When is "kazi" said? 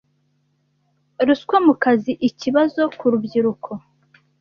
1.83-2.11